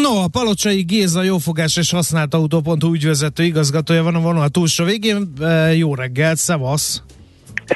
No, 0.00 0.22
a 0.22 0.28
Palocsai 0.28 0.82
Géza 0.82 1.22
jófogás 1.22 1.76
és 1.76 1.90
használt 1.90 2.34
autó.hu 2.34 2.92
ügyvezető 2.94 3.42
igazgatója 3.42 4.02
van 4.02 4.14
a 4.14 4.20
vonal 4.20 4.48
túlsó 4.48 4.84
végén. 4.84 5.32
Jó 5.74 5.94
reggelt, 5.94 6.38
szevasz! 6.38 7.02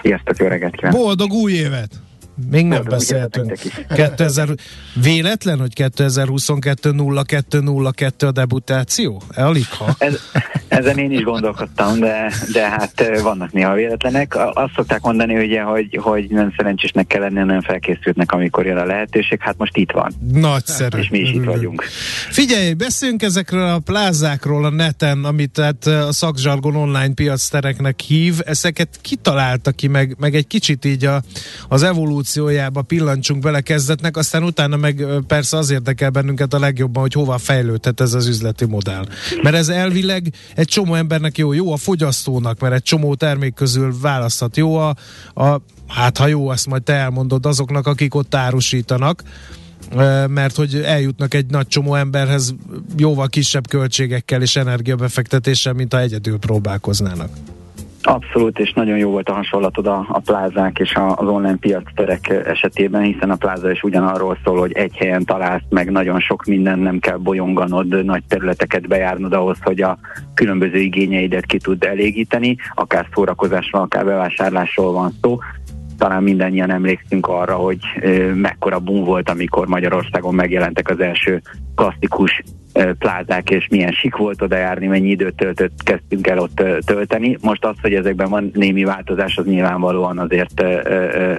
Sziasztok, 0.03 0.37
jó 0.37 0.47
reggelt 0.47 0.77
kívánok! 0.77 1.01
Boldog 1.01 1.33
új 1.33 1.53
évet! 1.53 2.01
Még 2.51 2.67
nem 2.67 2.69
Boldog, 2.69 2.89
beszéltünk. 2.89 3.59
2000, 3.95 4.49
véletlen, 5.03 5.59
hogy 5.59 5.75
2022 5.75 6.93
0202 6.93 8.27
a 8.27 8.33
debutáció? 8.33 9.23
Aligha? 9.35 9.95
Ez, 9.99 10.21
ezen 10.69 10.99
én 10.99 11.13
is 11.13 11.23
gondolkodtam, 11.23 11.99
de, 11.99 12.33
de 12.53 12.69
hát 12.69 13.21
vannak 13.23 13.53
néha 13.53 13.75
véletlenek. 13.75 14.37
Azt 14.37 14.73
szokták 14.75 15.01
mondani, 15.01 15.45
ugye, 15.45 15.63
hogy, 15.63 15.99
hogy 16.03 16.27
nem 16.31 16.53
szerencsésnek 16.57 17.07
kell 17.07 17.21
lenni, 17.21 17.43
nem 17.43 17.61
felkészültnek, 17.61 18.33
amikor 18.33 18.67
jön 18.67 18.77
a 18.77 18.85
lehetőség. 18.85 19.41
Hát 19.41 19.55
most 19.59 19.77
itt 19.77 19.91
van. 19.91 20.13
Nagyszerű. 20.33 20.99
És 20.99 21.09
mi 21.09 21.19
is 21.19 21.31
itt 21.31 21.45
vagyunk. 21.45 21.83
Figyelj, 22.31 22.73
beszéljünk 22.73 23.23
ezekről 23.23 23.67
a 23.67 23.79
plázákról 23.79 24.65
a 24.65 24.71
neten, 24.71 25.25
amit 25.25 25.51
tehát 25.51 25.87
a 25.87 26.13
szakzsargon 26.13 26.77
online 26.77 27.15
piactereknek 27.15 28.01
hív. 28.01 28.35
Ezeket 28.45 28.99
kitalálta 29.03 29.71
ki, 29.71 29.87
meg, 29.87 30.17
meg 30.19 30.35
egy 30.35 30.47
kicsit 30.47 30.85
így 30.85 31.05
a, 31.05 31.23
az 31.69 31.83
evolúció 31.83 32.05
evolúciójába 32.27 32.83
pillancsunk 32.83 33.43
bele 33.43 33.61
kezdetnek, 33.61 34.17
aztán 34.17 34.43
utána 34.43 34.77
meg 34.77 35.05
persze 35.27 35.57
az 35.57 35.71
érdekel 35.71 36.11
bennünket 36.11 36.55
a 36.55 36.59
legjobban, 36.59 37.03
hogy 37.03 37.13
hova 37.13 37.39
fejlődhet 37.39 38.01
ez 38.01 38.15
az 38.15 38.27
üzleti 38.27 38.65
modell. 38.65 39.05
Mert 39.43 39.57
ez 39.57 39.69
elvileg 39.69 40.33
egy 40.57 40.69
csomó 40.69 40.95
embernek 40.95 41.39
jó, 41.39 41.53
jó 41.53 41.73
a 41.73 41.77
fogyasztónak, 41.77 42.61
mert 42.61 42.75
egy 42.75 42.83
csomó 42.83 43.15
termék 43.15 43.55
közül 43.55 43.95
választhat. 44.01 44.57
Jó 44.57 44.77
a, 44.77 44.97
a 45.35 45.61
hát 45.87 46.17
ha 46.17 46.27
jó, 46.27 46.53
ezt 46.53 46.67
majd 46.67 46.83
te 46.83 46.93
elmondod 46.93 47.47
azoknak, 47.47 47.87
akik 47.87 48.15
ott 48.15 48.35
árusítanak, 48.35 49.23
mert 50.27 50.57
hogy 50.57 50.75
eljutnak 50.75 51.35
egy 51.35 51.47
nagy 51.47 51.67
csomó 51.67 51.95
emberhez 51.95 52.55
jóval 52.97 53.29
kisebb 53.29 53.69
költségekkel 53.69 54.43
és 54.43 54.57
energiabefektetéssel, 54.57 55.73
mint 55.73 55.93
ha 55.93 56.01
egyedül 56.01 56.39
próbálkoznának. 56.39 57.31
Abszolút, 58.07 58.59
és 58.59 58.73
nagyon 58.73 58.99
jó 58.99 59.11
volt 59.11 59.29
a 59.29 59.33
hasonlatod 59.33 59.87
a, 59.87 60.07
a 60.09 60.19
plázák 60.19 60.79
és 60.79 60.95
a, 60.95 61.17
az 61.17 61.29
online 61.29 61.57
piacterek 61.57 62.29
esetében, 62.29 63.03
hiszen 63.03 63.31
a 63.31 63.37
pláza 63.37 63.71
is 63.71 63.83
ugyanarról 63.83 64.39
szól, 64.45 64.59
hogy 64.59 64.73
egy 64.73 64.97
helyen 64.97 65.25
találsz 65.25 65.63
meg 65.69 65.91
nagyon 65.91 66.21
sok 66.21 66.45
minden, 66.45 66.79
nem 66.79 66.99
kell 66.99 67.17
bolyonganod, 67.17 68.05
nagy 68.05 68.23
területeket 68.29 68.89
bejárnod 68.89 69.33
ahhoz, 69.33 69.59
hogy 69.63 69.83
a 69.83 69.99
különböző 70.35 70.79
igényeidet 70.79 71.47
ki 71.47 71.59
tud 71.59 71.85
elégíteni, 71.85 72.57
akár 72.75 73.07
szórakozásról, 73.15 73.83
akár 73.83 74.05
bevásárlásról 74.05 74.93
van 74.93 75.13
szó, 75.23 75.39
talán 75.99 76.23
mindannyian 76.23 76.71
emlékszünk 76.71 77.27
arra, 77.27 77.55
hogy 77.55 77.79
mekkora 78.35 78.79
boom 78.79 79.05
volt, 79.05 79.31
amikor 79.31 79.67
Magyarországon 79.67 80.35
megjelentek 80.35 80.91
az 80.91 81.01
első 81.01 81.43
klasszikus 81.75 82.43
plázák, 82.99 83.51
és 83.51 83.67
milyen 83.71 83.93
sik 83.93 84.17
volt 84.17 84.43
oda 84.43 84.57
járni, 84.57 84.87
mennyi 84.87 85.09
időt 85.09 85.37
töltött, 85.37 85.83
kezdtünk 85.83 86.27
el 86.27 86.39
ott 86.39 86.63
tölteni. 86.87 87.37
Most 87.41 87.65
az, 87.65 87.75
hogy 87.83 87.95
ezekben 87.95 88.29
van 88.29 88.51
némi 88.55 88.85
változás, 88.85 89.37
az 89.37 89.45
nyilvánvalóan 89.45 90.19
azért 90.19 90.63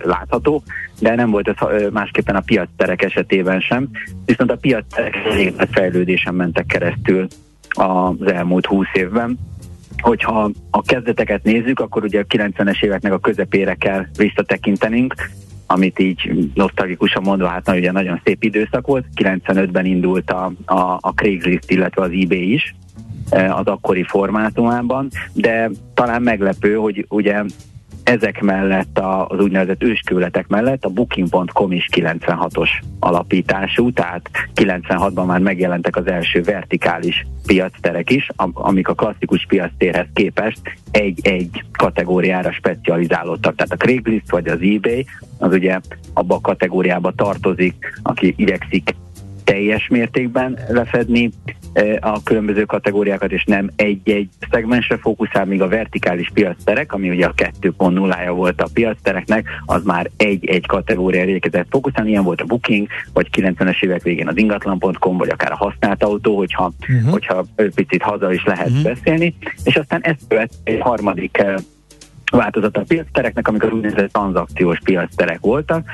látható, 0.04 0.64
de 1.00 1.16
nem 1.16 1.30
volt 1.30 1.48
ez 1.48 1.90
másképpen 1.92 2.36
a 2.36 2.42
piacterek 2.46 3.02
esetében 3.04 3.60
sem. 3.60 3.88
Viszont 4.26 4.52
a 4.52 4.58
piacterek 4.58 5.16
fejlődésen 5.72 6.34
mentek 6.34 6.66
keresztül 6.66 7.28
az 7.70 8.32
elmúlt 8.32 8.66
húsz 8.66 8.94
évben 8.94 9.38
hogyha 10.02 10.52
a 10.72 10.82
kezdeteket 10.82 11.44
nézzük, 11.44 11.80
akkor 11.80 12.04
ugye 12.04 12.20
a 12.20 12.36
90-es 12.36 12.84
éveknek 12.84 13.14
a 13.14 13.20
közepére 13.20 13.74
kell 13.74 14.06
visszatekintenünk, 14.18 15.14
amit 15.66 16.00
így 16.00 16.52
nosztalgikusan 16.54 17.24
mondva, 17.24 17.48
hát 17.48 17.70
ugye 17.70 17.92
nagyon 17.92 18.22
szép 18.24 18.44
időszak 18.44 18.88
volt. 18.88 19.06
95-ben 19.16 19.86
indult 19.86 20.32
a, 20.32 20.52
a, 20.66 20.98
a 21.02 21.14
Craigslist, 21.16 21.72
illetve 21.72 22.02
az 22.02 22.12
eBay 22.12 22.54
is 22.54 22.76
az 23.32 23.66
akkori 23.66 24.04
formátumában, 24.04 25.10
de 25.34 25.70
talán 25.94 26.22
meglepő, 26.22 26.76
hogy 26.76 27.06
ugye 27.10 27.44
ezek 28.08 28.42
mellett, 28.42 29.00
az 29.28 29.40
úgynevezett 29.40 29.84
őskőletek 29.84 30.48
mellett 30.48 30.86
a 30.86 30.90
Booking.com 30.90 31.72
is 31.72 31.88
96-os 31.92 32.70
alapítású, 33.00 33.92
tehát 33.92 34.30
96-ban 34.56 35.26
már 35.26 35.40
megjelentek 35.40 35.96
az 35.96 36.08
első 36.08 36.42
vertikális 36.42 37.26
piacterek 37.46 38.10
is, 38.10 38.30
amik 38.54 38.88
a 38.88 38.94
klasszikus 38.94 39.46
piactérhez 39.48 40.06
képest 40.14 40.62
egy-egy 40.92 41.64
kategóriára 41.72 42.52
specializálódtak. 42.52 43.56
Tehát 43.56 43.74
a 43.74 43.78
Craigslist 43.78 44.32
vagy 44.32 44.48
az 44.48 44.60
eBay 44.62 45.06
az 45.38 45.54
ugye 45.54 45.80
abba 46.14 46.36
a 46.36 46.42
kategóriába 46.42 47.12
tartozik, 47.12 48.00
aki 48.04 48.34
igyekszik 48.38 48.96
teljes 49.44 49.88
mértékben 49.88 50.60
lefedni 50.70 51.30
a 52.00 52.24
különböző 52.24 52.64
kategóriákat, 52.64 53.32
és 53.32 53.44
nem 53.44 53.70
egy-egy 53.76 54.30
szegmensre 54.52 54.98
fókuszál, 54.98 55.46
míg 55.46 55.62
a 55.62 55.68
vertikális 55.68 56.30
piacterek, 56.34 56.94
ami 56.94 57.10
ugye 57.10 57.26
a 57.26 57.34
2.0-ja 57.34 58.32
volt 58.36 58.62
a 58.62 58.68
piactereknek, 58.74 59.48
az 59.66 59.84
már 59.84 60.10
egy-egy 60.18 60.66
kategóriára 60.66 61.30
érkezett 61.30 61.68
fókuszálni, 61.70 62.10
ilyen 62.10 62.24
volt 62.24 62.42
a 62.42 62.46
Booking, 62.46 62.88
vagy 63.14 63.28
90-es 63.32 63.84
évek 63.84 64.02
végén 64.02 64.28
az 64.28 64.38
ingatlan.com, 64.38 65.18
vagy 65.18 65.30
akár 65.30 65.52
a 65.52 65.56
használt 65.56 66.04
autó, 66.04 66.38
hogyha, 66.38 66.72
uh-huh. 66.80 67.12
hogyha 67.12 67.46
picit 67.76 68.02
haza 68.02 68.34
is 68.34 68.46
lehet 68.46 68.70
uh-huh. 68.70 68.84
beszélni, 68.84 69.36
és 69.64 69.76
aztán 69.76 70.02
ezt 70.02 70.22
követ 70.28 70.54
egy 70.64 70.80
harmadik 70.80 71.44
változat 72.32 72.78
a 72.78 72.84
piactereknek, 72.88 73.48
amikor 73.48 73.74
úgynevezett 73.74 74.12
tranzakciós 74.12 74.80
piacterek 74.84 75.40
voltak, 75.40 75.90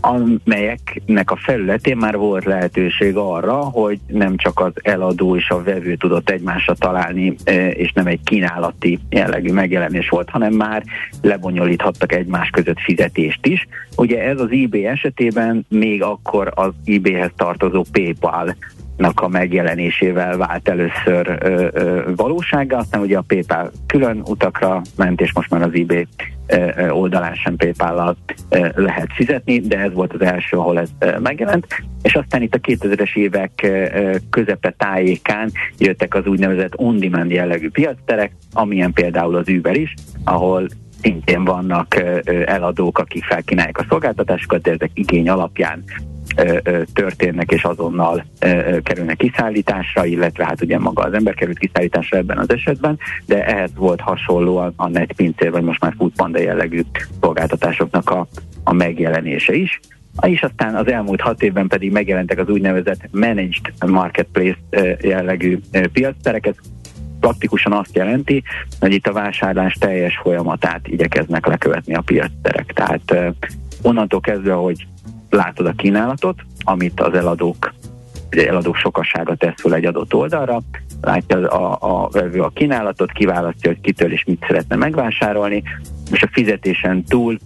amelyeknek 0.00 1.30
a 1.30 1.36
felületén 1.36 1.96
már 1.96 2.16
volt 2.16 2.44
lehetőség 2.44 3.16
arra, 3.16 3.54
hogy 3.54 3.98
nem 4.06 4.36
csak 4.36 4.60
az 4.60 4.72
eladó 4.82 5.36
és 5.36 5.50
a 5.50 5.62
vevő 5.62 5.96
tudott 5.96 6.30
egymásra 6.30 6.74
találni, 6.74 7.34
e, 7.44 7.70
és 7.70 7.92
nem 7.92 8.06
egy 8.06 8.20
kínálati 8.24 8.98
jellegű 9.08 9.52
megjelenés 9.52 10.08
volt, 10.08 10.30
hanem 10.30 10.52
már 10.52 10.82
lebonyolíthattak 11.22 12.12
egymás 12.12 12.50
között 12.50 12.80
fizetést 12.80 13.46
is. 13.46 13.68
Ugye 13.96 14.22
ez 14.22 14.40
az 14.40 14.50
eBay 14.50 14.86
esetében 14.86 15.66
még 15.68 16.02
akkor 16.02 16.52
az 16.54 16.72
eBay-hez 16.84 17.30
tartozó 17.36 17.84
PayPal 17.92 18.56
nak 18.96 19.20
a 19.20 19.28
megjelenésével 19.28 20.36
vált 20.36 20.68
először 20.68 21.38
ö, 21.40 21.68
ö, 21.72 22.14
valósága, 22.16 22.76
aztán 22.76 23.00
ugye 23.00 23.18
a 23.18 23.24
PayPal 23.26 23.70
külön 23.86 24.22
utakra 24.24 24.82
ment, 24.96 25.20
és 25.20 25.32
most 25.34 25.50
már 25.50 25.62
az 25.62 25.74
eBay 25.74 26.06
ö, 26.46 26.88
oldalán 26.88 27.34
sem 27.34 27.56
PayPal-lal 27.56 28.16
lehet 28.74 29.08
fizetni, 29.14 29.60
de 29.60 29.78
ez 29.78 29.92
volt 29.92 30.12
az 30.12 30.20
első, 30.20 30.56
ahol 30.56 30.78
ez 30.78 30.88
ö, 30.98 31.18
megjelent, 31.18 31.66
és 32.02 32.14
aztán 32.14 32.42
itt 32.42 32.54
a 32.54 32.58
2000-es 32.58 33.16
évek 33.16 33.60
ö, 33.62 34.14
közepe 34.30 34.74
tájékán 34.78 35.50
jöttek 35.78 36.14
az 36.14 36.26
úgynevezett 36.26 36.76
on-demand 36.76 37.30
jellegű 37.30 37.70
piacterek, 37.70 38.32
amilyen 38.52 38.92
például 38.92 39.36
az 39.36 39.48
Uber 39.48 39.76
is, 39.76 39.94
ahol 40.24 40.66
szintén 41.02 41.44
vannak 41.44 42.02
eladók, 42.44 42.98
akik 42.98 43.24
felkínálják 43.24 43.78
a 43.78 43.86
szolgáltatásokat, 43.88 44.62
de 44.62 44.70
ezek 44.70 44.90
igény 44.94 45.28
alapján 45.28 45.84
történnek, 46.92 47.50
és 47.50 47.64
azonnal 47.64 48.24
kerülnek 48.82 49.16
kiszállításra, 49.16 50.04
illetve 50.04 50.44
hát 50.44 50.62
ugye 50.62 50.78
maga 50.78 51.02
az 51.02 51.12
ember 51.12 51.34
került 51.34 51.58
kiszállításra 51.58 52.16
ebben 52.16 52.38
az 52.38 52.52
esetben, 52.52 52.98
de 53.26 53.46
ehhez 53.46 53.70
volt 53.74 54.00
hasonló 54.00 54.56
a, 54.56 54.72
a 54.76 54.88
netpincér, 54.88 55.50
vagy 55.50 55.62
most 55.62 55.80
már 55.80 55.94
foodpanda 55.96 56.38
jellegű 56.38 56.82
szolgáltatásoknak 57.20 58.10
a, 58.10 58.26
a 58.64 58.72
megjelenése 58.72 59.54
is. 59.54 59.80
És 60.26 60.42
aztán 60.42 60.74
az 60.74 60.88
elmúlt 60.88 61.20
hat 61.20 61.42
évben 61.42 61.66
pedig 61.66 61.92
megjelentek 61.92 62.38
az 62.38 62.48
úgynevezett 62.48 63.08
managed 63.10 63.72
marketplace 63.86 64.58
jellegű 65.00 65.58
piacterek, 65.92 66.46
ez 66.46 66.54
praktikusan 67.20 67.72
azt 67.72 67.96
jelenti, 67.96 68.42
hogy 68.80 68.92
itt 68.92 69.06
a 69.06 69.12
vásárlás 69.12 69.74
teljes 69.74 70.18
folyamatát 70.22 70.88
igyekeznek 70.88 71.46
lekövetni 71.46 71.94
a 71.94 72.00
piacterek. 72.00 72.72
Tehát 72.72 73.34
onnantól 73.82 74.20
kezdve, 74.20 74.52
hogy 74.52 74.86
látod 75.36 75.66
a 75.66 75.72
kínálatot, 75.72 76.42
amit 76.64 77.00
az 77.00 77.14
eladók, 77.14 77.74
ugye 78.32 78.48
eladók 78.48 78.76
sokassága 78.76 79.34
tesz 79.34 79.60
fel 79.60 79.74
egy 79.74 79.84
adott 79.84 80.14
oldalra, 80.14 80.62
látja 81.00 81.48
a, 81.48 81.76
a 81.80 82.08
vevő 82.08 82.42
a 82.42 82.48
kínálatot, 82.54 83.12
kiválasztja, 83.12 83.70
hogy 83.70 83.80
kitől 83.80 84.12
és 84.12 84.24
mit 84.24 84.44
szeretne 84.46 84.76
megvásárolni, 84.76 85.62
és 86.10 86.22
a 86.22 86.28
fizetésen 86.32 87.04
túl 87.04 87.38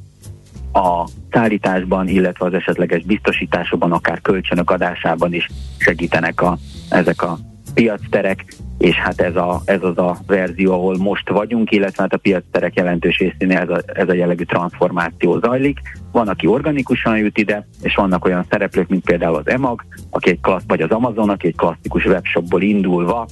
a 0.72 1.04
szállításban, 1.30 2.08
illetve 2.08 2.46
az 2.46 2.54
esetleges 2.54 3.02
biztosításokban, 3.02 3.92
akár 3.92 4.20
kölcsönök 4.20 4.70
adásában 4.70 5.34
is 5.34 5.48
segítenek 5.78 6.42
a, 6.42 6.58
ezek 6.88 7.22
a 7.22 7.38
piacterek, 7.74 8.44
és 8.80 8.96
hát 8.96 9.20
ez, 9.20 9.36
a, 9.36 9.62
ez 9.64 9.82
az 9.82 9.98
a 9.98 10.16
verzió, 10.26 10.72
ahol 10.72 10.96
most 10.98 11.28
vagyunk, 11.28 11.70
illetve 11.70 12.02
hát 12.02 12.12
a 12.12 12.16
piacterek 12.16 12.74
jelentős 12.74 13.18
részén 13.18 13.50
ez 13.50 13.68
a, 13.68 13.80
ez 13.86 14.08
a 14.08 14.12
jellegű 14.12 14.44
transformáció 14.44 15.38
zajlik. 15.38 15.80
Van, 16.12 16.28
aki 16.28 16.46
organikusan 16.46 17.18
jut 17.18 17.38
ide, 17.38 17.66
és 17.82 17.94
vannak 17.94 18.24
olyan 18.24 18.46
szereplők, 18.50 18.88
mint 18.88 19.04
például 19.04 19.34
az 19.34 19.48
EMAG, 19.48 19.84
aki 20.10 20.30
egy 20.30 20.40
klassz, 20.40 20.64
vagy 20.66 20.80
az 20.80 20.90
Amazon, 20.90 21.28
aki 21.28 21.46
egy 21.46 21.56
klasszikus 21.56 22.04
webshopból 22.04 22.62
indulva 22.62 23.26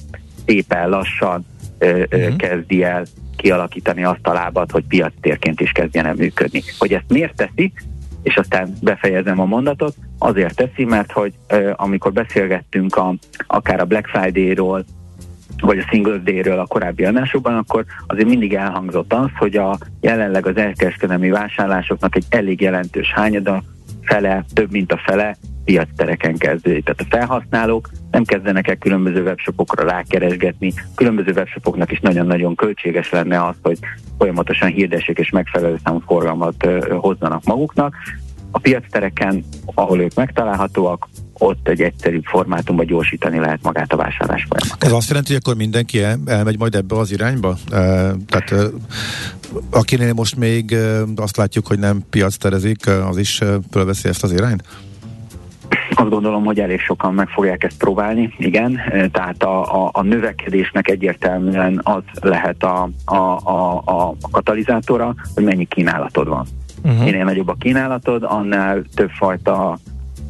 szépen 0.45 0.89
lassan 0.89 1.45
ö, 1.77 2.03
ö, 2.09 2.17
uh-huh. 2.17 2.35
kezdi 2.35 2.83
el 2.83 3.05
kialakítani 3.35 4.03
azt 4.03 4.27
a 4.27 4.33
lábat, 4.33 4.71
hogy 4.71 4.83
piactérként 4.87 5.61
is 5.61 5.71
kezdjen 5.71 6.05
el 6.05 6.15
működni. 6.15 6.61
Hogy 6.77 6.93
ezt 6.93 7.09
miért 7.09 7.35
teszi, 7.35 7.71
és 8.23 8.37
aztán 8.37 8.73
befejezem 8.81 9.39
a 9.39 9.45
mondatot, 9.45 9.95
azért 10.17 10.55
teszi, 10.55 10.85
mert 10.85 11.11
hogy 11.11 11.33
ö, 11.47 11.71
amikor 11.75 12.13
beszélgettünk 12.13 12.95
a, 12.95 13.13
akár 13.47 13.79
a 13.79 13.85
Black 13.85 14.07
Friday-ról, 14.07 14.85
vagy 15.61 15.77
a 15.77 15.87
Singles 15.89 16.23
Day-ről 16.23 16.59
a 16.59 16.65
korábbi 16.65 17.05
adásokban, 17.05 17.55
akkor 17.55 17.85
azért 18.07 18.27
mindig 18.27 18.53
elhangzott 18.53 19.13
az, 19.13 19.29
hogy 19.37 19.55
a 19.55 19.77
jelenleg 20.01 20.45
az 20.45 20.57
elkereskedelmi 20.57 21.29
vásárlásoknak 21.29 22.15
egy 22.15 22.25
elég 22.29 22.61
jelentős 22.61 23.11
hányada, 23.13 23.63
fele, 24.01 24.45
több 24.53 24.71
mint 24.71 24.91
a 24.91 25.01
fele 25.05 25.37
piactereken 25.65 26.37
kezdődik. 26.37 26.83
Tehát 26.83 27.01
a 27.01 27.15
felhasználók 27.15 27.89
nem 28.11 28.23
kezdenek 28.23 28.67
el 28.67 28.75
különböző 28.75 29.23
webshopokra 29.23 29.83
rákeresgetni, 29.83 30.73
különböző 30.95 31.31
webshopoknak 31.31 31.91
is 31.91 31.99
nagyon-nagyon 31.99 32.55
költséges 32.55 33.09
lenne 33.09 33.45
az, 33.45 33.55
hogy 33.61 33.77
folyamatosan 34.17 34.69
hirdessék 34.69 35.17
és 35.17 35.29
megfelelő 35.29 35.75
számú 35.83 35.99
forgalmat 35.99 36.67
hozzanak 36.89 37.43
maguknak. 37.43 37.95
A 38.51 38.59
piactereken, 38.59 39.43
ahol 39.73 39.99
ők 39.99 40.13
megtalálhatóak, 40.13 41.07
ott 41.39 41.67
egy 41.67 41.81
egyszerűbb 41.81 42.23
formátumban 42.23 42.85
gyorsítani 42.85 43.39
lehet 43.39 43.59
magát 43.61 43.93
a 43.93 43.95
vásárlás 43.95 44.45
folyamatot. 44.49 44.83
Ez 44.83 44.91
azt 44.91 45.09
jelenti, 45.09 45.31
hogy 45.31 45.41
akkor 45.45 45.55
mindenki 45.55 46.03
el, 46.03 46.19
elmegy 46.25 46.57
majd 46.57 46.75
ebbe 46.75 46.95
az 46.95 47.11
irányba? 47.11 47.57
E, 47.71 47.77
tehát 48.27 48.51
e, 48.51 48.63
akinél 49.69 50.13
most 50.13 50.35
még 50.35 50.71
e, 50.71 51.01
azt 51.15 51.37
látjuk, 51.37 51.67
hogy 51.67 51.79
nem 51.79 52.03
piac 52.09 52.35
terezik, 52.35 52.87
az 52.87 53.17
is 53.17 53.41
fölveszi 53.71 54.07
ezt 54.07 54.23
az 54.23 54.31
irányt? 54.31 54.63
Azt 55.91 56.09
gondolom, 56.09 56.45
hogy 56.45 56.59
elég 56.59 56.79
sokan 56.79 57.13
meg 57.13 57.27
fogják 57.27 57.63
ezt 57.63 57.77
próbálni, 57.77 58.33
igen. 58.37 58.79
Tehát 59.11 59.43
a, 59.43 59.83
a, 59.85 59.89
a 59.93 60.01
növekedésnek 60.01 60.87
egyértelműen 60.87 61.81
az 61.83 62.01
lehet 62.21 62.63
a, 62.63 62.89
a, 63.05 63.15
a, 63.43 63.83
a 63.85 64.15
katalizátora, 64.31 65.15
hogy 65.35 65.43
mennyi 65.43 65.65
kínálatod 65.65 66.27
van. 66.27 66.45
Uh-huh. 66.83 67.03
Minél 67.03 67.23
nagyobb 67.23 67.47
a 67.47 67.55
kínálatod, 67.59 68.23
annál 68.23 68.83
többfajta 68.95 69.77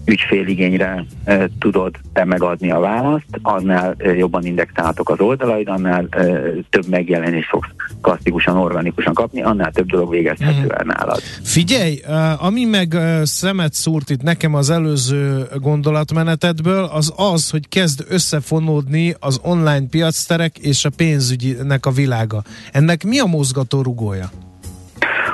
ügyféligényre 0.09 1.05
e, 1.23 1.49
tudod 1.59 1.95
te 2.13 2.25
megadni 2.25 2.71
a 2.71 2.79
választ, 2.79 3.25
annál 3.41 3.95
e, 3.97 4.15
jobban 4.15 4.45
indexálhatok 4.45 5.09
az 5.09 5.19
oldalaid, 5.19 5.67
annál 5.67 6.07
e, 6.09 6.23
több 6.69 6.87
megjelenés 6.87 7.47
fogsz 7.47 7.69
klasszikusan, 8.01 8.57
organikusan 8.57 9.13
kapni, 9.13 9.41
annál 9.41 9.71
több 9.71 9.85
dolog 9.85 10.09
végezhető 10.09 10.69
el 10.69 10.85
mhm. 10.85 10.87
nálad. 10.87 11.19
Figyelj, 11.43 11.99
ami 12.37 12.65
meg 12.65 12.97
szemet 13.23 13.73
szúrt 13.73 14.09
itt 14.09 14.21
nekem 14.21 14.53
az 14.53 14.69
előző 14.69 15.47
gondolatmenetedből, 15.61 16.83
az 16.83 17.13
az, 17.15 17.49
hogy 17.49 17.69
kezd 17.69 18.05
összefonódni 18.09 19.15
az 19.19 19.39
online 19.43 19.87
piacterek 19.89 20.57
és 20.57 20.85
a 20.85 20.89
pénzügynek 20.97 21.85
a 21.85 21.91
világa. 21.91 22.41
Ennek 22.71 23.03
mi 23.03 23.19
a 23.19 23.25
mozgató 23.25 23.81
rugója? 23.81 24.29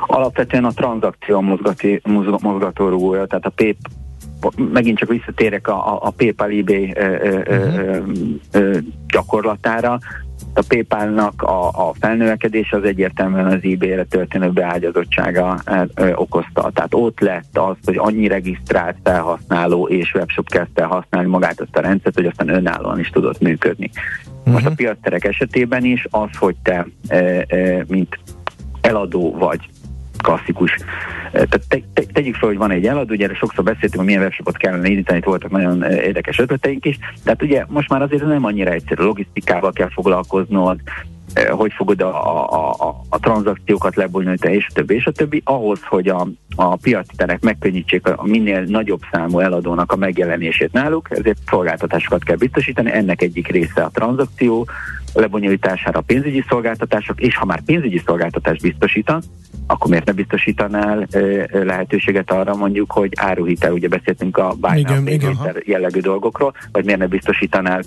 Alapvetően 0.07 0.65
a 0.65 0.71
tranzakció 0.71 1.41
mozgati, 1.41 2.01
mozgatórugója, 2.41 3.25
tehát 3.25 3.45
a 3.45 3.49
megint 4.73 4.97
csak 4.97 5.09
visszatérek 5.09 5.67
a, 5.67 6.05
a 6.05 6.09
PayPal 6.09 6.49
eBay 6.49 6.93
uh-huh. 6.97 8.77
gyakorlatára. 9.07 9.99
A 10.53 10.63
PayPal-nak 10.67 11.41
a, 11.41 11.67
a 11.67 11.93
felnövekedése 11.99 12.77
az 12.77 12.83
egyértelműen 12.83 13.45
az 13.45 13.59
eBay-re 13.61 14.03
történő 14.03 14.49
beágyazottsága 14.49 15.61
okozta. 16.15 16.71
Tehát 16.73 16.93
ott 16.93 17.19
lett 17.19 17.57
az, 17.57 17.75
hogy 17.85 17.97
annyi 17.97 18.27
regisztrált 18.27 18.97
felhasználó 19.03 19.87
és 19.87 20.13
webshop 20.13 20.49
kezdte 20.49 20.83
használni 20.83 21.29
magát 21.29 21.61
azt 21.61 21.75
a 21.75 21.81
rendszert, 21.81 22.15
hogy 22.15 22.25
aztán 22.25 22.49
önállóan 22.49 22.99
is 22.99 23.09
tudott 23.09 23.39
működni. 23.39 23.89
Uh-huh. 24.37 24.53
Most 24.53 24.65
a 24.65 24.71
piacterek 24.75 25.23
esetében 25.23 25.83
is 25.85 26.07
az, 26.09 26.29
hogy 26.37 26.55
te 26.63 26.87
mint 27.87 28.19
eladó 28.81 29.35
vagy 29.37 29.69
klasszikus. 30.25 30.75
Tehát 31.31 31.61
te, 31.67 31.79
te, 31.93 32.03
tegyük 32.13 32.35
fel, 32.35 32.49
hogy 32.49 32.57
van 32.57 32.71
egy 32.71 32.85
eladó, 32.85 33.13
ugye 33.13 33.25
erre 33.25 33.35
sokszor 33.35 33.63
beszéltünk, 33.63 33.95
hogy 33.95 34.05
milyen 34.05 34.21
webshopot 34.21 34.57
kellene 34.57 34.87
indítani, 34.87 35.17
itt 35.17 35.23
voltak 35.23 35.51
nagyon 35.51 35.83
érdekes 35.83 36.39
ötleteink 36.39 36.85
is, 36.85 36.99
tehát 37.23 37.41
ugye 37.41 37.65
most 37.67 37.89
már 37.89 38.01
azért 38.01 38.25
nem 38.25 38.45
annyira 38.45 38.71
egyszerű, 38.71 39.03
logisztikával 39.03 39.71
kell 39.71 39.89
foglalkoznod, 39.89 40.79
hogy 41.49 41.73
fogod 41.73 42.01
a, 42.01 42.37
a, 42.53 42.71
a, 42.71 43.01
a 43.09 43.19
tranzakciókat 43.19 43.95
lebonyolítani, 43.95 44.55
és 44.55 44.67
a 44.69 44.73
többi, 44.73 44.95
és 44.95 45.05
a 45.05 45.11
többi, 45.11 45.41
ahhoz, 45.45 45.79
hogy 45.83 46.07
a, 46.07 46.27
a 46.55 46.75
piaci 46.75 47.15
terek 47.15 47.41
megkönnyítsék 47.41 48.07
a 48.07 48.23
minél 48.23 48.61
nagyobb 48.61 49.01
számú 49.11 49.39
eladónak 49.39 49.91
a 49.91 49.95
megjelenését 49.95 50.71
náluk, 50.71 51.07
ezért 51.09 51.37
szolgáltatásokat 51.49 52.23
kell 52.23 52.35
biztosítani, 52.35 52.91
ennek 52.91 53.21
egyik 53.21 53.47
része 53.47 53.83
a 53.83 53.89
tranzakció, 53.93 54.67
lebonyolítására 55.13 55.99
a 55.99 56.03
pénzügyi 56.05 56.43
szolgáltatások, 56.49 57.21
és 57.21 57.35
ha 57.35 57.45
már 57.45 57.61
pénzügyi 57.61 58.01
szolgáltatást 58.05 58.61
biztosítan, 58.61 59.21
akkor 59.67 59.89
miért 59.89 60.05
ne 60.05 60.11
biztosítanál 60.11 61.07
lehetőséget 61.51 62.31
arra 62.31 62.55
mondjuk, 62.55 62.91
hogy 62.91 63.11
áruhitel, 63.15 63.71
ugye 63.71 63.87
beszéltünk 63.87 64.37
a 64.37 64.55
buy 64.59 64.85
jellegű 65.65 65.99
dolgokról, 65.99 66.53
vagy 66.71 66.85
miért 66.85 66.99
ne 66.99 67.07
biztosítanál 67.07 67.81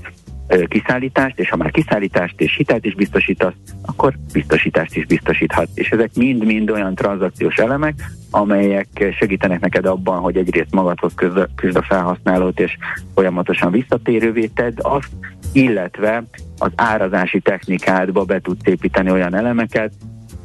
kiszállítást, 0.68 1.38
és 1.38 1.50
ha 1.50 1.56
már 1.56 1.70
kiszállítást 1.70 2.40
és 2.40 2.56
hitelt 2.56 2.84
is 2.84 2.94
biztosítasz, 2.94 3.52
akkor 3.82 4.14
biztosítást 4.32 4.96
is 4.96 5.06
biztosíthat. 5.06 5.68
És 5.74 5.90
ezek 5.90 6.10
mind-mind 6.14 6.70
olyan 6.70 6.94
tranzakciós 6.94 7.56
elemek, 7.56 7.94
amelyek 8.30 9.14
segítenek 9.18 9.60
neked 9.60 9.86
abban, 9.86 10.20
hogy 10.20 10.36
egyrészt 10.36 10.74
magadhoz 10.74 11.14
küzd 11.54 11.76
a 11.76 11.82
felhasználót, 11.82 12.60
és 12.60 12.76
folyamatosan 13.14 13.70
visszatérővé 13.70 14.46
tedd 14.46 14.80
azt, 14.80 15.10
illetve 15.52 16.24
az 16.58 16.70
árazási 16.74 17.40
technikádba 17.40 18.24
be 18.24 18.40
tudsz 18.40 18.66
építeni 18.66 19.10
olyan 19.10 19.34
elemeket, 19.34 19.92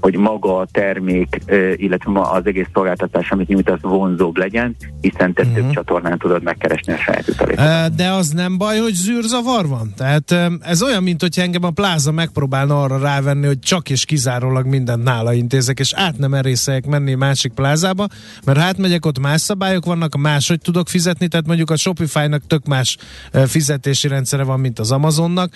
hogy 0.04 0.16
maga 0.18 0.58
a 0.58 0.68
termék, 0.72 1.42
illetve 1.76 2.22
az 2.22 2.46
egész 2.46 2.68
szolgáltatás, 2.74 3.32
amit 3.32 3.48
nyújtasz, 3.48 3.80
vonzóbb 3.82 4.38
legyen, 4.38 4.76
hiszen 5.02 5.34
te 5.34 5.42
uh-huh. 5.42 5.56
több 5.56 5.64
mhm. 5.64 5.74
csatornán 5.74 6.18
tudod 6.18 6.44
megkeresni 6.44 6.94
a 6.94 6.98
saját 6.98 7.28
utalékodat. 7.28 7.96
De 7.96 8.12
az 8.12 8.30
nem 8.30 8.58
baj, 8.58 8.80
hogy 8.80 8.94
zűrzavar 8.94 9.68
van? 9.68 9.94
Tehát 9.98 10.36
ez 10.62 10.84
olyan, 10.84 11.04
mint 11.04 11.22
hogy 11.22 11.40
engem 11.40 11.64
a 11.64 11.70
pláza 11.72 12.12
megpróbálna 12.12 12.82
arra 12.82 12.98
rávenni, 12.98 13.46
hogy 13.46 13.60
csak 13.60 13.90
és 13.90 14.06
kizárólag 14.06 14.66
mindent 14.66 15.04
nála 15.04 15.34
intézek, 15.34 15.80
és 15.80 15.94
át 15.94 16.18
nem 16.18 16.34
erészeljek 16.34 16.86
menni 16.86 17.14
másik 17.14 17.54
plázába, 17.54 18.08
mert 18.46 18.60
hát 18.60 18.78
megyek, 18.78 19.06
ott 19.06 19.20
más 19.20 19.42
szabályok 19.42 19.86
vannak, 19.86 20.16
máshogy 20.16 20.62
tudok 20.62 20.90
fizetni, 20.90 21.28
tehát 21.28 21.48
mondjuk 21.48 21.70
a 21.70 21.78
Shopify-nak 21.78 22.42
tök 22.48 22.66
más 22.66 22.98
fizetési 23.46 24.08
rendszere 24.08 24.44
van, 24.44 24.60
mint 24.60 24.80
az 24.80 24.92
Amazonnak, 24.92 25.56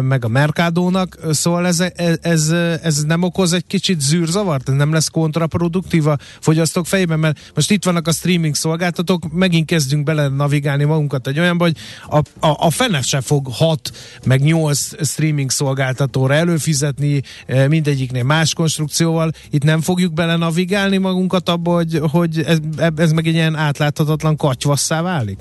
meg 0.00 0.24
a 0.24 0.28
Mercadónak, 0.28 1.18
szóval 1.30 1.66
ez, 1.66 1.80
ez, 1.80 2.18
ez, 2.22 2.50
ez 2.82 3.02
nem 3.02 3.22
okoz 3.22 3.52
egy 3.52 3.66
kicsit 3.74 4.00
zűrzavart? 4.00 4.66
Nem 4.76 4.92
lesz 4.92 5.08
kontraproduktív 5.08 6.06
a 6.06 6.18
fogyasztók 6.40 6.86
fejében? 6.86 7.18
Mert 7.18 7.52
most 7.54 7.70
itt 7.70 7.84
vannak 7.84 8.08
a 8.08 8.12
streaming 8.12 8.54
szolgáltatók, 8.54 9.32
megint 9.32 9.66
kezdünk 9.66 10.04
bele 10.04 10.28
navigálni 10.28 10.84
magunkat 10.84 11.26
egy 11.26 11.38
olyanba, 11.38 11.64
hogy 11.64 11.76
a, 12.08 12.16
a, 12.16 12.66
a 12.66 12.70
fene 12.70 13.02
se 13.02 13.20
fog 13.20 13.46
hat 13.50 13.92
meg 14.24 14.42
nyolc 14.42 15.06
streaming 15.06 15.50
szolgáltatóra 15.50 16.34
előfizetni, 16.34 17.22
eh, 17.46 17.68
mindegyiknél 17.68 18.24
más 18.24 18.54
konstrukcióval. 18.54 19.30
Itt 19.50 19.62
nem 19.62 19.80
fogjuk 19.80 20.12
bele 20.12 20.36
navigálni 20.36 20.96
magunkat 20.96 21.48
abba, 21.48 21.74
hogy, 21.74 22.00
hogy 22.10 22.42
ez, 22.46 22.58
ez 22.96 23.12
meg 23.12 23.26
egy 23.26 23.34
ilyen 23.34 23.56
átláthatatlan 23.56 24.36
katyvasszá 24.36 25.02
válik? 25.02 25.38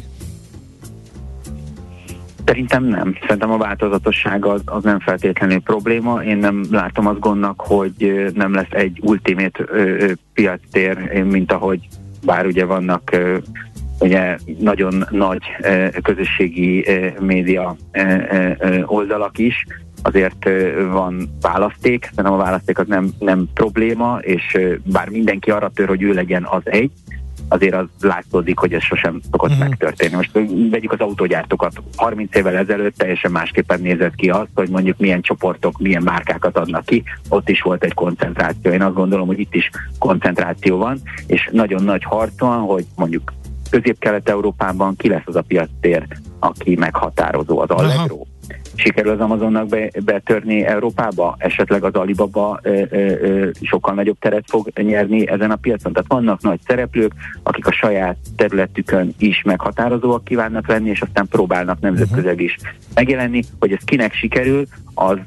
Szerintem 2.46 2.84
nem. 2.84 3.18
Szerintem 3.22 3.52
a 3.52 3.58
változatosság 3.58 4.46
az, 4.46 4.62
az 4.66 4.84
nem 4.84 5.00
feltétlenül 5.00 5.62
probléma. 5.62 6.24
Én 6.24 6.38
nem 6.38 6.64
látom 6.72 7.08
azt 7.08 7.20
gondnak, 7.20 7.62
hogy 7.62 8.32
nem 8.34 8.54
lesz 8.54 8.72
egy 8.72 9.00
ultimate 9.02 9.66
piactér, 10.34 11.24
mint 11.24 11.52
ahogy 11.52 11.88
bár 12.26 12.46
ugye 12.46 12.66
vannak 12.66 13.18
ugye 14.00 14.38
nagyon 14.60 15.06
nagy 15.10 15.44
közösségi 16.02 16.86
média 17.20 17.76
oldalak 18.86 19.38
is, 19.38 19.66
azért 20.02 20.50
van 20.92 21.30
választék, 21.42 22.06
szerintem 22.10 22.34
a 22.34 22.44
választék 22.44 22.80
az 22.80 22.88
nem, 22.88 23.10
nem 23.20 23.48
probléma, 23.54 24.18
és 24.22 24.58
bár 24.84 25.10
mindenki 25.10 25.52
arra 25.52 25.70
tör, 25.70 25.88
hogy 25.88 26.02
ő 26.02 26.14
legyen 26.14 26.48
az 26.50 26.62
egy, 26.64 26.92
azért 27.54 27.74
az 27.74 27.86
látszódik, 28.02 28.58
hogy 28.58 28.74
ez 28.74 28.82
sosem 28.84 29.20
szokott 29.32 29.50
uh-huh. 29.50 29.68
megtörténni. 29.68 30.16
Most 30.16 30.32
vegyük 30.70 30.92
az 30.92 31.00
autógyártókat. 31.00 31.74
30 31.96 32.36
évvel 32.36 32.56
ezelőtt 32.56 32.98
teljesen 32.98 33.32
másképpen 33.32 33.82
nézett 33.82 34.16
ki 34.16 34.30
az, 34.30 34.48
hogy 34.54 34.70
mondjuk 34.70 34.98
milyen 34.98 35.22
csoportok, 35.22 35.80
milyen 35.80 36.04
márkákat 36.04 36.58
adnak 36.58 36.86
ki. 36.86 37.04
Ott 37.30 37.50
is 37.50 37.62
volt 37.62 37.84
egy 37.84 37.94
koncentráció. 37.94 38.72
Én 38.72 38.82
azt 38.82 38.96
gondolom, 38.96 39.28
hogy 39.28 39.40
itt 39.40 39.56
is 39.56 39.70
koncentráció 40.00 40.78
van, 40.78 41.00
és 41.28 41.50
nagyon 41.52 41.84
nagy 41.84 42.04
harc 42.04 42.40
van, 42.40 42.60
hogy 42.60 42.86
mondjuk 42.96 43.34
közép-kelet-európában 43.70 44.96
ki 44.96 45.10
lesz 45.10 45.26
az 45.26 45.36
a 45.36 45.42
piactér, 45.42 46.08
aki 46.40 46.76
meghatározó, 46.76 47.60
az 47.60 47.70
Allegro. 47.70 48.22
Sikerül 48.76 49.12
az 49.12 49.20
Amazonnak 49.20 49.68
be, 49.68 49.90
betörni 50.06 50.66
Európába, 50.66 51.36
esetleg 51.38 51.84
az 51.84 51.94
Alibaba 51.94 52.60
ö, 52.62 52.82
ö, 52.90 52.98
ö, 52.98 53.50
sokkal 53.62 53.94
nagyobb 53.94 54.18
teret 54.20 54.44
fog 54.48 54.70
nyerni 54.76 55.28
ezen 55.28 55.52
a 55.52 55.56
piacon. 55.56 55.94
Tehát 55.94 56.12
vannak 56.12 56.42
nagy 56.42 56.60
szereplők, 56.68 57.14
akik 57.44 57.68
a 57.68 57.72
saját 57.72 58.18
területükön 58.36 59.14
is 59.18 59.42
meghatározóak 59.42 60.24
kívánnak 60.24 60.68
lenni, 60.68 60.90
és 60.90 61.02
aztán 61.02 61.28
próbálnak 61.28 61.80
nemzetközileg 61.80 62.42
is 62.42 62.58
megjelenni, 62.94 63.44
hogy 63.60 63.72
ez 63.72 63.84
kinek 63.84 64.14
sikerül, 64.14 64.66
az 64.94 65.18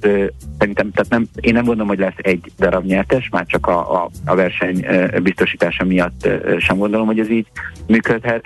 szerintem, 0.58 0.90
tehát 0.90 1.08
nem, 1.08 1.28
én 1.40 1.52
nem 1.52 1.64
gondolom, 1.64 1.88
hogy 1.88 1.98
lesz 1.98 2.14
egy 2.16 2.52
darab 2.58 2.84
nyertes, 2.84 3.28
már 3.28 3.46
csak 3.46 3.66
a, 3.66 4.02
a, 4.02 4.10
a 4.24 4.34
verseny 4.34 4.86
biztosítása 5.22 5.84
miatt 5.84 6.28
sem 6.58 6.76
gondolom, 6.76 7.06
hogy 7.06 7.18
ez 7.18 7.30
így 7.30 7.46
működhet, 7.86 8.44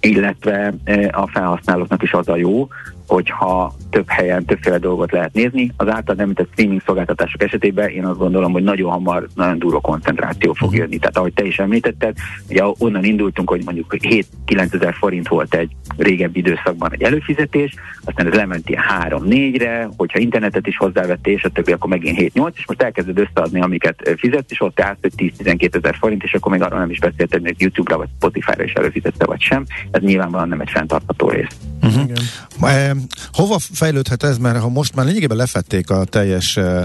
illetve 0.00 0.74
a 1.10 1.26
felhasználóknak 1.26 2.02
is 2.02 2.12
az 2.12 2.28
a 2.28 2.36
jó, 2.36 2.68
hogyha 3.12 3.72
több 3.90 4.08
helyen 4.08 4.44
többféle 4.44 4.78
dolgot 4.78 5.12
lehet 5.12 5.32
nézni. 5.32 5.72
Az 5.76 5.88
által 5.88 6.16
említett 6.18 6.48
streaming 6.52 6.82
szolgáltatások 6.86 7.42
esetében 7.42 7.88
én 7.88 8.04
azt 8.04 8.18
gondolom, 8.18 8.52
hogy 8.52 8.62
nagyon 8.62 8.90
hamar 8.90 9.26
nagyon 9.34 9.58
durva 9.58 9.80
koncentráció 9.80 10.52
fog 10.52 10.74
jönni. 10.74 10.98
Tehát 10.98 11.16
ahogy 11.16 11.32
te 11.32 11.44
is 11.44 11.58
említetted, 11.58 12.16
ugye 12.48 12.62
onnan 12.78 13.04
indultunk, 13.04 13.50
hogy 13.50 13.64
mondjuk 13.64 13.96
7-9 13.98 14.74
ezer 14.74 14.94
forint 14.94 15.28
volt 15.28 15.54
egy 15.54 15.70
régebbi 15.96 16.38
időszakban 16.38 16.92
egy 16.92 17.02
előfizetés, 17.02 17.74
aztán 18.04 18.26
ez 18.26 18.32
lement 18.32 18.68
ilyen 18.68 18.82
3-4-re, 19.08 19.88
hogyha 19.96 20.18
internetet 20.18 20.66
is 20.66 20.76
hozzávette, 20.76 21.30
és 21.30 21.44
a 21.44 21.48
többi, 21.48 21.72
akkor 21.72 21.90
megint 21.90 22.32
7-8, 22.34 22.50
és 22.54 22.66
most 22.66 22.82
elkezded 22.82 23.18
összeadni, 23.18 23.60
amiket 23.60 24.14
fizet, 24.16 24.50
és 24.50 24.60
ott 24.60 24.80
állt, 24.80 24.98
hogy 25.00 25.32
10-12 25.38 25.74
ezer 25.74 25.96
forint, 26.00 26.22
és 26.22 26.32
akkor 26.32 26.52
még 26.52 26.62
arról 26.62 26.78
nem 26.78 26.90
is 26.90 26.98
beszélted, 26.98 27.42
hogy 27.42 27.54
YouTube-ra 27.58 27.96
vagy 27.96 28.08
Spotify-ra 28.16 28.64
is 28.64 28.72
előfizette, 28.72 29.26
vagy 29.26 29.40
sem. 29.40 29.64
Ez 29.90 30.02
nyilvánvalóan 30.02 30.48
nem 30.48 30.60
egy 30.60 30.70
fenntartható 30.70 31.28
rész. 31.28 31.56
Uh-huh. 31.82 32.02
Igen. 32.02 33.08
Hova 33.32 33.58
fejlődhet 33.58 34.22
ez, 34.22 34.38
mert 34.38 34.58
ha 34.58 34.68
most 34.68 34.94
már 34.94 35.06
lényegében 35.06 35.36
lefették 35.36 35.90
a 35.90 36.04
teljes 36.04 36.56
uh, 36.56 36.80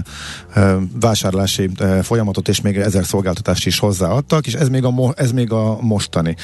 uh, 0.56 0.72
vásárlási 1.00 1.70
folyamatot, 2.02 2.48
és 2.48 2.60
még 2.60 2.76
ezer 2.76 3.04
szolgáltatást 3.04 3.66
is 3.66 3.78
hozzáadtak, 3.78 4.46
és 4.46 4.54
ez 4.54 4.68
még 4.68 4.84
a, 4.84 4.90
mo- 4.90 5.18
ez 5.18 5.32
még 5.32 5.52
a 5.52 5.78
mostani. 5.80 6.36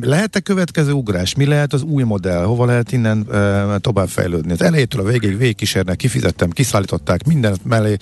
Lehet-e 0.00 0.40
következő 0.40 0.92
ugrás? 0.92 1.34
Mi 1.34 1.46
lehet 1.46 1.72
az 1.72 1.82
új 1.90 2.02
modell? 2.02 2.44
Hova 2.44 2.64
lehet 2.64 2.92
innen 2.92 3.26
uh, 3.28 3.76
tovább 3.76 4.08
fejlődni? 4.08 4.52
Az 4.52 4.62
elejétől 4.62 5.00
a 5.06 5.10
végig 5.10 5.38
végigkísérnek, 5.38 5.96
kifizettem, 5.96 6.50
kiszállították, 6.50 7.26
minden 7.26 7.56
mellé 7.62 7.96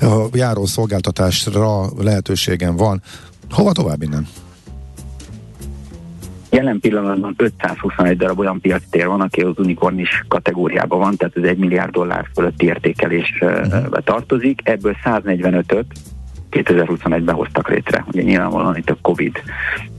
uh, 0.00 0.08
járó 0.32 0.66
szolgáltatásra 0.66 1.84
lehetőségem 1.98 2.76
van. 2.76 3.02
Hova 3.50 3.72
tovább 3.72 4.02
innen? 4.02 4.26
Jelen 6.50 6.80
pillanatban 6.80 7.34
521 7.36 8.16
darab 8.16 8.38
olyan 8.38 8.60
piactér 8.60 9.06
van, 9.06 9.20
aki 9.20 9.40
az 9.40 9.54
unikornis 9.56 10.24
kategóriában 10.28 10.98
van, 10.98 11.16
tehát 11.16 11.36
ez 11.36 11.42
egy 11.42 11.58
milliárd 11.58 11.92
dollár 11.92 12.26
fölötti 12.34 12.66
értékelésbe 12.66 13.60
uh-huh. 13.60 13.98
tartozik. 14.04 14.60
Ebből 14.64 14.96
145-öt 15.04 15.84
2021-ben 16.50 17.34
hoztak 17.34 17.68
létre. 17.68 18.04
Ugye 18.12 18.22
nyilvánvalóan 18.22 18.76
itt 18.76 18.90
a 18.90 18.96
Covid 19.02 19.42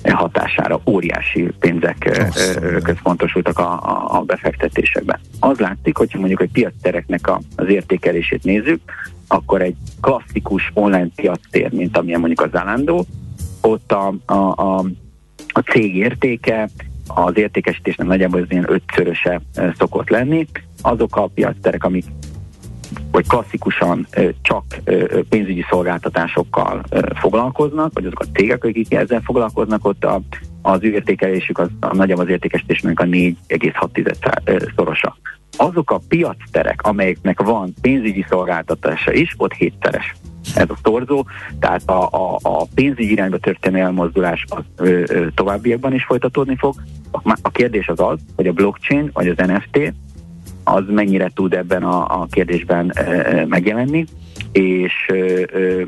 hatására 0.03 0.81
óriási 0.85 1.47
pénzek 1.59 2.27
Aztán. 2.29 2.81
központosultak 2.81 3.59
a, 3.59 3.71
a, 3.71 4.17
a 4.17 4.21
befektetésekben. 4.21 5.19
Az 5.39 5.59
látszik, 5.59 5.97
hogyha 5.97 6.19
mondjuk 6.19 6.41
egy 6.41 6.51
piactereknek 6.51 7.27
a, 7.27 7.41
az 7.55 7.69
értékelését 7.69 8.43
nézzük, 8.43 8.81
akkor 9.27 9.61
egy 9.61 9.75
klasszikus 10.01 10.71
online 10.73 11.07
piactér, 11.15 11.71
mint 11.71 11.97
amilyen 11.97 12.19
mondjuk 12.19 12.41
a 12.41 12.57
Zalando, 12.57 13.03
ott 13.61 13.91
a, 13.91 14.13
a, 14.25 14.33
a 14.33 14.85
a 15.53 15.59
cég 15.59 15.95
értéke, 15.95 16.69
az 17.07 17.37
értékesítésnek 17.37 18.07
nagyjából 18.07 18.39
ez 18.39 18.45
ilyen 18.49 18.71
ötszöröse 18.71 19.41
szokott 19.77 20.09
lenni. 20.09 20.47
Azok 20.81 21.15
a 21.15 21.27
piacterek, 21.27 21.83
amik 21.83 22.05
vagy 23.11 23.27
klasszikusan 23.27 24.07
csak 24.41 24.63
pénzügyi 25.29 25.65
szolgáltatásosa 25.69 26.81
foglalkoznak, 27.13 27.93
vagy 27.93 28.05
azok 28.05 28.19
a 28.19 28.25
cégek, 28.33 28.63
akik 28.63 28.93
ezzel 28.93 29.21
foglalkoznak, 29.21 29.85
ott 29.85 30.03
a, 30.03 30.21
az 30.61 30.83
ő 30.83 30.91
értékelésük 30.91 31.57
az, 31.57 31.67
a 31.79 31.95
nagyobb 31.95 32.19
az 32.19 32.29
értékesítésnek 32.29 32.99
a 32.99 33.03
4,6 33.03 34.73
szorosa. 34.75 35.17
Azok 35.57 35.91
a 35.91 35.99
piacterek, 36.07 36.81
amelyeknek 36.81 37.41
van 37.41 37.73
pénzügyi 37.81 38.25
szolgáltatása 38.29 39.13
is, 39.13 39.33
ott 39.37 39.53
hétszeres 39.53 40.15
ez 40.55 40.69
a 40.69 40.77
torzó, 40.81 41.25
tehát 41.59 41.81
a, 41.85 42.09
a, 42.11 42.39
a 42.41 42.65
pénzügyi 42.75 43.11
irányba 43.11 43.37
történő 43.37 43.79
elmozdulás 43.79 44.45
az 44.49 44.63
ö, 44.75 45.03
ö, 45.07 45.27
továbbiakban 45.35 45.93
is 45.93 46.03
folytatódni 46.03 46.55
fog. 46.57 46.75
A, 47.11 47.37
a 47.41 47.49
kérdés 47.49 47.87
az 47.87 47.99
az, 47.99 48.19
hogy 48.35 48.47
a 48.47 48.53
blockchain 48.53 49.09
vagy 49.13 49.27
az 49.27 49.47
NFT 49.47 49.93
az 50.73 50.83
mennyire 50.87 51.31
tud 51.33 51.53
ebben 51.53 51.83
a, 51.83 52.21
a 52.21 52.27
kérdésben 52.31 52.93
megjelenni, 53.47 54.05
és 54.51 55.11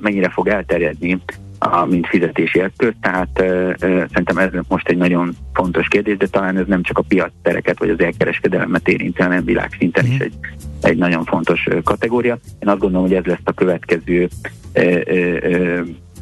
mennyire 0.02 0.30
fog 0.30 0.48
elterjedni 0.48 1.22
a, 1.64 1.86
mint 1.86 2.08
fizetési 2.08 2.60
eszköz, 2.60 2.94
tehát 3.02 3.40
ö, 3.40 3.72
ö, 3.80 4.04
szerintem 4.08 4.38
ez 4.38 4.50
most 4.68 4.90
egy 4.90 4.98
nagyon 4.98 5.36
fontos 5.54 5.88
kérdés, 5.88 6.18
de 6.18 6.28
talán 6.28 6.58
ez 6.58 6.66
nem 6.68 6.84
csak 6.84 6.98
a 6.98 7.04
piactereket 7.08 7.80
vagy 7.80 7.90
az 7.90 8.00
elkereskedelmet 8.00 8.88
érinti, 8.88 9.22
hanem 9.22 9.46
világszinten 9.46 10.06
is 10.06 10.14
mhm. 10.14 10.24
egy, 10.24 10.34
egy 10.82 10.98
nagyon 10.98 11.24
fontos 11.24 11.68
kategória. 11.84 12.38
Én 12.60 12.70
azt 12.70 12.80
gondolom, 12.80 13.08
hogy 13.08 13.16
ez 13.16 13.24
lesz 13.24 13.40
a 13.44 13.54
következő 13.54 14.30
ö, 14.74 15.00
ö, 15.06 15.38
ö, 15.42 15.82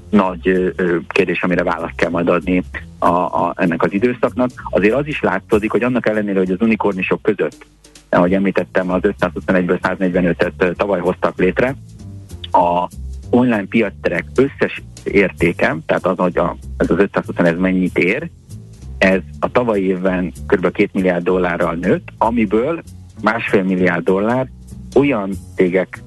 nagy 0.09 0.47
ö, 0.47 0.97
kérdés, 1.07 1.43
amire 1.43 1.63
választ 1.63 1.95
kell 1.95 2.09
majd 2.09 2.29
adni 2.29 2.63
a, 2.97 3.07
a, 3.07 3.53
ennek 3.55 3.83
az 3.83 3.93
időszaknak. 3.93 4.49
Azért 4.69 4.95
az 4.95 5.07
is 5.07 5.21
látszódik, 5.21 5.71
hogy 5.71 5.83
annak 5.83 6.07
ellenére, 6.07 6.39
hogy 6.39 6.51
az 6.51 6.61
unikornisok 6.61 7.21
között, 7.21 7.65
ahogy 8.09 8.33
említettem, 8.33 8.91
az 8.91 9.01
521-ből 9.03 9.79
145-et 9.81 10.75
tavaly 10.75 10.99
hoztak 10.99 11.37
létre, 11.37 11.75
a 12.51 12.87
online 13.29 13.65
piacterek 13.65 14.25
összes 14.35 14.81
értékem, 15.03 15.81
tehát 15.85 16.05
az, 16.05 16.17
hogy 16.17 16.37
a, 16.37 16.55
ez 16.77 16.89
az 16.89 16.99
520 16.99 17.37
ez 17.37 17.57
mennyit 17.57 17.97
ér, 17.97 18.29
ez 18.97 19.19
a 19.39 19.51
tavalyi 19.51 19.87
évben 19.87 20.33
kb. 20.47 20.61
2 20.61 20.89
milliárd 20.93 21.23
dollárral 21.23 21.75
nőtt, 21.75 22.07
amiből 22.17 22.83
másfél 23.21 23.63
milliárd 23.63 24.03
dollár 24.03 24.49
olyan 24.95 25.31
cégek 25.55 26.01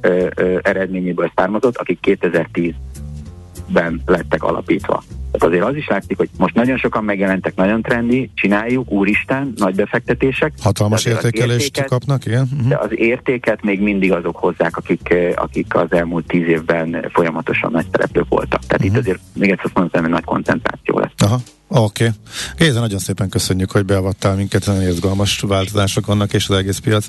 eredményéből 0.62 1.32
származott, 1.34 1.76
akik 1.76 1.98
2010-ben 2.02 4.02
lettek 4.06 4.42
alapítva. 4.42 5.02
Tehát 5.32 5.48
azért 5.48 5.64
az 5.64 5.76
is 5.76 5.86
látszik, 5.88 6.16
hogy 6.16 6.28
most 6.38 6.54
nagyon 6.54 6.76
sokan 6.76 7.04
megjelentek, 7.04 7.54
nagyon 7.54 7.82
trendi, 7.82 8.30
csináljuk, 8.34 8.90
úristen, 8.90 9.52
nagy 9.56 9.74
befektetések. 9.74 10.52
Hatalmas 10.62 11.04
értékelést 11.04 11.64
értéket, 11.64 11.88
kapnak, 11.88 12.26
igen. 12.26 12.48
Uh-huh. 12.52 12.68
De 12.68 12.76
az 12.76 12.90
értéket 12.90 13.62
még 13.62 13.80
mindig 13.80 14.12
azok 14.12 14.36
hozzák, 14.36 14.76
akik, 14.76 15.14
akik 15.34 15.74
az 15.74 15.92
elmúlt 15.92 16.26
tíz 16.26 16.46
évben 16.46 17.08
folyamatosan 17.12 17.70
nagy 17.70 17.86
szereplők 17.90 18.28
voltak. 18.28 18.60
Tehát 18.60 18.84
uh-huh. 18.84 18.86
itt 18.94 18.98
azért 18.98 19.20
még 19.32 19.50
egyszer 19.50 19.64
azt 19.64 19.74
mondom, 19.74 20.02
hogy 20.02 20.10
nagy 20.10 20.24
koncentráció 20.24 20.98
lesz. 20.98 21.12
Aha. 21.16 21.38
Oké. 21.74 22.04
Okay. 22.04 22.16
Géza, 22.56 22.80
nagyon 22.80 22.98
szépen 22.98 23.28
köszönjük, 23.28 23.70
hogy 23.70 23.84
beavattál 23.84 24.34
minket, 24.34 24.66
nagyon 24.66 24.88
izgalmas 24.88 25.40
változások 25.40 26.06
vannak, 26.06 26.32
és 26.32 26.48
az 26.48 26.56
egész 26.56 26.78
piac 26.78 27.06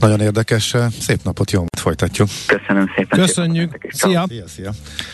nagyon 0.00 0.20
érdekes. 0.20 0.74
Szép 1.00 1.20
napot, 1.22 1.50
jó, 1.50 1.64
folytatjuk. 1.78 2.28
Köszönöm 2.46 2.90
szépen. 2.96 3.18
Köszönjük. 3.18 3.88
Szia. 3.90 4.24
szia. 4.28 4.48
Szia, 4.48 4.70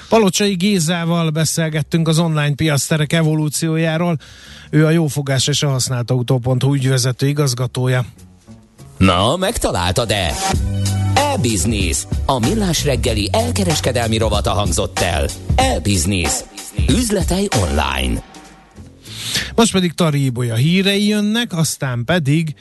Palocsai 0.09 0.55
Gézával 0.55 1.31
beszélgettünk 1.31 2.09
az 2.09 2.19
online 2.19 2.55
piacterek 2.55 3.13
evolúciójáról. 3.13 4.19
Ő 4.71 4.87
a 4.87 4.91
jófogás 4.91 5.47
és 5.47 5.63
a 5.63 5.69
használt 5.69 6.11
autó.hu 6.11 6.75
ügyvezető 6.75 7.27
igazgatója. 7.27 8.05
Na, 8.97 9.37
megtaláltad-e? 9.37 10.35
E-Business. 11.15 12.07
A 12.27 12.39
millás 12.39 12.85
reggeli 12.85 13.29
elkereskedelmi 13.33 14.19
rovata 14.19 14.51
hangzott 14.51 14.99
el. 14.99 15.29
E-Business. 15.55 16.33
Üzletei 16.89 17.49
online. 17.63 18.23
Most 19.55 19.73
pedig 19.73 19.93
Tari 19.93 20.25
Ibolya 20.25 20.55
hírei 20.55 21.07
jönnek, 21.07 21.53
aztán 21.53 22.05
pedig 22.05 22.55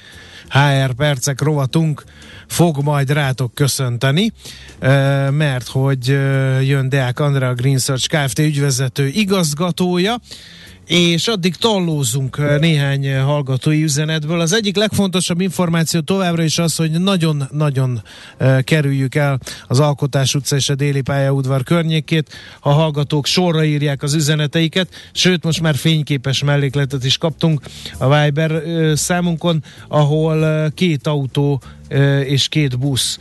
HR 0.49 0.93
percek 0.93 1.41
rovatunk 1.41 2.03
fog 2.47 2.83
majd 2.83 3.11
rátok 3.11 3.53
köszönteni, 3.53 4.31
mert 5.29 5.67
hogy 5.67 6.07
jön 6.67 6.89
Deák 6.89 7.19
Andrea 7.19 7.53
Green 7.53 7.77
Search 7.77 8.07
Kft. 8.07 8.39
ügyvezető 8.39 9.07
igazgatója, 9.07 10.19
és 10.87 11.27
addig 11.27 11.55
tallózunk 11.55 12.37
eh, 12.39 12.59
néhány 12.59 13.05
eh, 13.05 13.23
hallgatói 13.23 13.83
üzenetből. 13.83 14.39
Az 14.39 14.53
egyik 14.53 14.75
legfontosabb 14.75 15.41
információ 15.41 15.99
továbbra 15.99 16.43
is 16.43 16.57
az, 16.57 16.75
hogy 16.75 16.91
nagyon-nagyon 16.91 18.01
uh, 18.39 18.61
kerüljük 18.61 19.15
el 19.15 19.39
az 19.67 19.79
Alkotás 19.79 20.35
utca 20.35 20.55
és 20.55 20.69
a 20.69 20.75
déli 20.75 21.01
pályaudvar 21.01 21.63
környékét, 21.63 22.33
ha 22.59 22.71
hallgatók 22.71 23.25
sorra 23.25 23.63
írják 23.63 24.03
az 24.03 24.13
üzeneteiket, 24.13 24.87
sőt 25.11 25.43
most 25.43 25.61
már 25.61 25.75
fényképes 25.75 26.43
mellékletet 26.43 27.03
is 27.03 27.17
kaptunk 27.17 27.61
a 27.97 28.19
Viber 28.19 28.61
számunkon, 28.95 29.63
ahol 29.87 30.69
két 30.69 31.07
autó 31.07 31.61
és 32.23 32.47
két 32.47 32.79
busz 32.79 33.17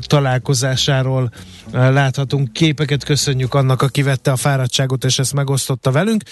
találkozásáról 0.00 1.30
láthatunk 1.72 2.52
képeket. 2.52 3.04
Köszönjük 3.04 3.54
annak, 3.54 3.82
aki 3.82 4.02
vette 4.02 4.32
a 4.32 4.36
fáradtságot, 4.36 5.04
és 5.04 5.18
ezt 5.18 5.34
megosztotta 5.34 5.90
velünk. 5.90 6.22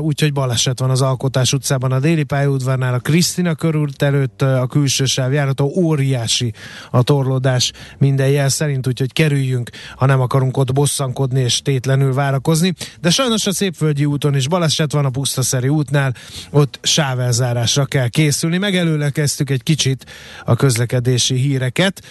Úgyhogy 0.00 0.32
baleset 0.32 0.78
van 0.78 0.90
az 0.90 1.02
Alkotás 1.02 1.52
utcában, 1.52 1.92
a 1.92 2.00
déli 2.00 2.22
pályaudvarnál, 2.22 2.94
a 2.94 2.98
Krisztina 2.98 3.54
körült 3.54 4.02
előtt, 4.02 4.42
a 4.42 4.66
külső 4.66 5.04
sáv 5.04 5.32
óriási 5.60 6.52
a 6.90 7.02
torlódás 7.02 7.72
minden 7.98 8.28
jel 8.28 8.48
szerint, 8.48 8.86
úgyhogy 8.86 9.12
kerüljünk, 9.12 9.70
ha 9.96 10.06
nem 10.06 10.20
akarunk 10.20 10.56
ott 10.56 10.72
bosszankodni 10.72 11.40
és 11.40 11.62
tétlenül 11.62 12.14
várakozni. 12.14 12.74
De 13.00 13.10
sajnos 13.10 13.46
a 13.46 13.52
Szépvölgyi 13.52 14.04
úton 14.04 14.36
is 14.36 14.48
baleset 14.48 14.92
van 14.92 15.04
a 15.04 15.10
Pusztaszeri 15.10 15.68
útnál, 15.68 16.14
ott 16.50 16.78
sávelzárásra 16.82 17.84
kell 17.84 18.08
készülni. 18.08 18.58
Megelőle 18.58 19.10
kezdtük 19.10 19.50
egy 19.50 19.62
kicsit 19.62 20.06
a 20.48 20.54
közlekedési 20.54 21.34
híreket, 21.34 22.02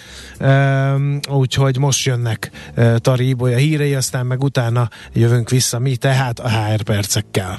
úgyhogy 1.30 1.78
most 1.78 2.04
jönnek 2.04 2.50
Tari 2.96 3.28
Ibolya 3.28 3.56
hírei, 3.56 3.94
aztán 3.94 4.26
meg 4.26 4.42
utána 4.42 4.90
jövünk 5.12 5.50
vissza 5.50 5.78
mi 5.78 5.96
tehát 5.96 6.38
a 6.38 6.48
HR 6.48 6.82
percekkel. 6.82 7.58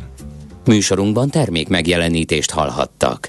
Műsorunkban 0.65 1.29
termék 1.29 1.67
megjelenítést 1.67 2.51
hallhattak. 2.51 3.27